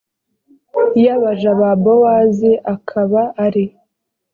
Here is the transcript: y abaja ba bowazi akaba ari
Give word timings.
y 1.03 1.05
abaja 1.15 1.51
ba 1.59 1.71
bowazi 1.83 2.51
akaba 2.73 3.21
ari 3.45 3.65